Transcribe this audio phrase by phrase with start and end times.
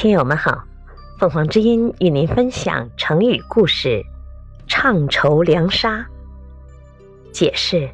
[0.00, 0.64] 听友们好，
[1.18, 4.02] 凤凰之音与您分享成语故事
[4.66, 6.06] “唱绸凉沙”。
[7.34, 7.86] 解释：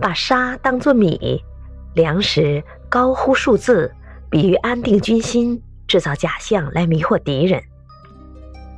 [0.00, 1.44] 把沙当作米，
[1.92, 3.94] 粮食高呼数字，
[4.30, 7.62] 比喻安定军心，制造假象来迷惑敌人。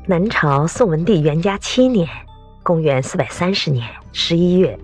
[0.04, 2.08] 南朝宋文帝元嘉七年
[2.64, 4.76] （公元四百三十年）十一月，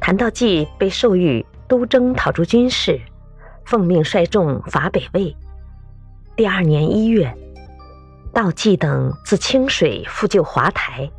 [0.00, 2.98] 谭道济被授予都征讨诸军事，
[3.66, 5.36] 奉命率众伐北魏。
[6.40, 7.36] 第二年一月，
[8.32, 11.10] 道济等自清水复救华台，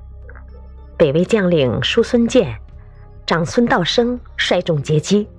[0.97, 2.59] 北魏将领叔孙建、
[3.27, 5.30] 长孙道生率众截击。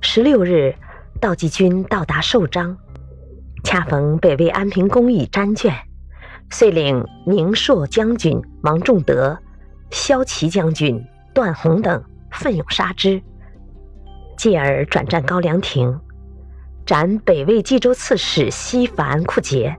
[0.00, 0.74] 十六日，
[1.20, 2.74] 道济军到达寿张，
[3.62, 5.74] 恰逢北魏安平公议詹卷，
[6.48, 9.38] 遂领宁朔将军王仲德、
[9.90, 11.04] 骁骑将军
[11.34, 13.20] 段宏等奋勇杀之，
[14.38, 16.00] 继而转战高梁亭。
[16.84, 19.76] 斩北魏冀州刺史西樊库杰。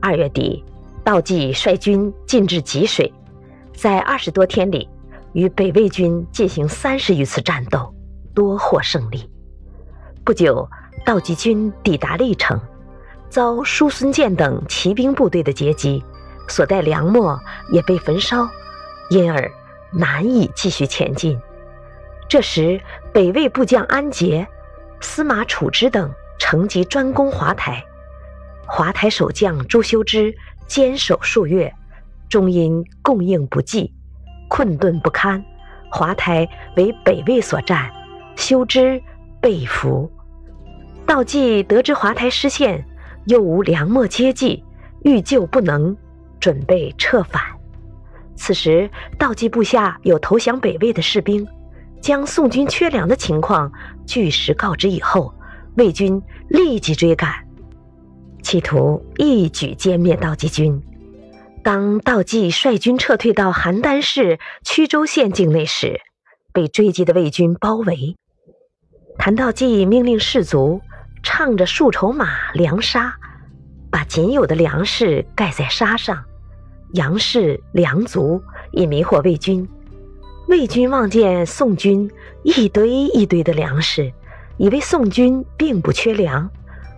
[0.00, 0.62] 二月底，
[1.02, 3.12] 道济率军进至吉水，
[3.74, 4.86] 在二十多天里，
[5.32, 7.94] 与北魏军进行三十余次战斗，
[8.34, 9.28] 多获胜利。
[10.22, 10.68] 不久，
[11.04, 12.60] 道济军抵达历城，
[13.30, 16.04] 遭叔孙建等骑兵部队的截击，
[16.46, 17.38] 所带粮秣
[17.72, 18.46] 也被焚烧，
[19.08, 19.50] 因而
[19.90, 21.40] 难以继续前进。
[22.28, 22.78] 这时，
[23.14, 24.46] 北魏部将安杰。
[25.00, 27.82] 司马楚之等乘机专攻华台，
[28.66, 30.34] 华台守将朱修之
[30.66, 31.72] 坚守数月，
[32.28, 33.92] 终因供应不济，
[34.48, 35.44] 困顿不堪，
[35.90, 37.90] 华台为北魏所占，
[38.36, 39.00] 修之
[39.40, 40.10] 被俘。
[41.06, 42.84] 道济得知华台失陷，
[43.26, 44.62] 又无粮秣接济，
[45.04, 45.96] 欲救不能，
[46.38, 47.42] 准备撤返。
[48.36, 51.46] 此时，道济部下有投降北魏的士兵。
[52.00, 53.72] 将宋军缺粮的情况
[54.06, 55.34] 据实告知以后，
[55.76, 57.32] 魏军立即追赶，
[58.42, 60.82] 企图一举歼灭道济军。
[61.62, 66.00] 当道济率军撤退到邯郸市曲周县境内时，
[66.52, 68.16] 被追击的魏军包围。
[69.18, 70.80] 谭道济命令士卒
[71.22, 73.14] 唱着数筹马粮沙，
[73.90, 76.24] 把仅有的粮食盖在沙上，
[76.94, 78.40] 扬示粮足，
[78.72, 79.68] 以迷惑魏军。
[80.48, 82.10] 魏军望见宋军
[82.42, 84.10] 一堆一堆的粮食，
[84.56, 86.50] 以为宋军并不缺粮，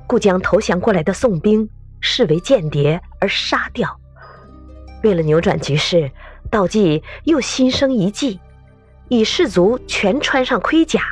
[0.07, 1.69] 故将投降过来的宋兵
[2.01, 3.99] 视为间谍而杀掉。
[5.03, 6.09] 为了扭转局势，
[6.49, 8.39] 道济又心生一计，
[9.09, 11.03] 以士卒全穿上盔甲，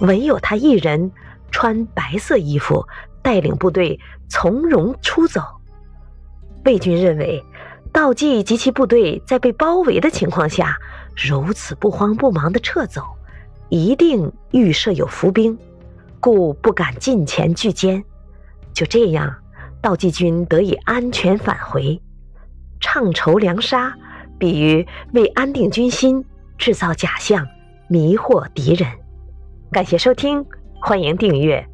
[0.00, 1.12] 唯有他一人
[1.52, 2.84] 穿白色衣服，
[3.22, 5.40] 带领部队从容出走。
[6.64, 7.44] 魏军认为。
[7.92, 10.76] 道济及其部队在被包围的情况下，
[11.16, 13.02] 如此不慌不忙地撤走，
[13.68, 15.56] 一定预设有伏兵，
[16.20, 18.02] 故不敢近前拒歼。
[18.72, 19.34] 就这样，
[19.80, 22.00] 道济军得以安全返回。
[22.80, 23.94] 唱绸凉沙，
[24.38, 26.24] 比喻为安定军心，
[26.58, 27.46] 制造假象，
[27.88, 28.90] 迷惑敌人。
[29.70, 30.44] 感谢收听，
[30.80, 31.66] 欢迎订阅。